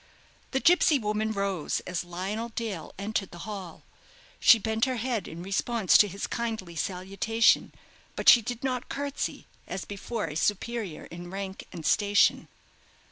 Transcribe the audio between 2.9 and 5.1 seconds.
entered the hall. She bent her